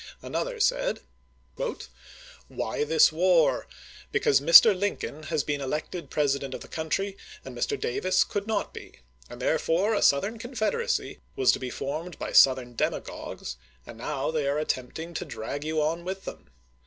Another 0.23 0.59
said: 0.59 1.01
Why 2.47 2.83
this 2.83 3.11
war?... 3.11 3.67
Because 4.11 4.41
Mr. 4.41 4.75
Lincoln 4.75 5.21
has 5.25 5.43
been 5.43 5.61
elected 5.61 6.09
President 6.09 6.55
of 6.55 6.61
the 6.61 6.67
country 6.67 7.15
and 7.45 7.55
Mr. 7.55 7.79
Davis 7.79 8.23
could 8.23 8.47
not 8.47 8.73
be, 8.73 9.01
and 9.29 9.39
therefore 9.39 9.93
a 9.93 10.01
Southern 10.01 10.39
Confederacy 10.39 11.19
was 11.35 11.51
to 11.51 11.59
be 11.59 11.69
formed 11.69 12.17
by 12.17 12.31
Southern 12.31 12.73
demagogues, 12.73 13.57
and 13.85 13.99
now 13.99 14.31
they 14.31 14.47
are 14.47 14.57
at 14.57 14.69
tempting 14.69 15.13
to 15.13 15.23
drag 15.23 15.63
you 15.63 15.83
on 15.83 16.03
with 16.03 16.25
them. 16.25 16.49